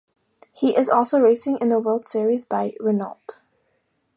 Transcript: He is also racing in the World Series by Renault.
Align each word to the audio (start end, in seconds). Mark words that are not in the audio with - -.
He 0.51 0.75
is 0.75 0.89
also 0.89 1.19
racing 1.19 1.59
in 1.61 1.67
the 1.67 1.77
World 1.77 2.03
Series 2.05 2.43
by 2.43 2.73
Renault. 2.79 3.37